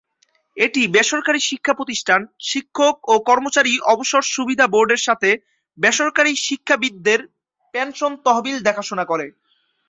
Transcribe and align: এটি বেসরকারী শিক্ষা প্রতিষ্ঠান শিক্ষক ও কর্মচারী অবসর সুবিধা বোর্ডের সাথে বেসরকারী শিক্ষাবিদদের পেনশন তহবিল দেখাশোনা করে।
এটি 0.57 0.81
বেসরকারী 0.95 1.39
শিক্ষা 1.49 1.73
প্রতিষ্ঠান 1.75 2.19
শিক্ষক 2.45 2.95
ও 3.05 3.25
কর্মচারী 3.29 3.73
অবসর 3.85 4.23
সুবিধা 4.33 4.65
বোর্ডের 4.67 5.01
সাথে 5.07 5.29
বেসরকারী 5.77 6.31
শিক্ষাবিদদের 6.45 7.19
পেনশন 7.73 8.11
তহবিল 8.25 8.57
দেখাশোনা 8.67 9.05
করে। 9.11 9.25